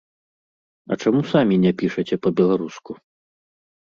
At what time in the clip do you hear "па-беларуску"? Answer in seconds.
2.23-2.91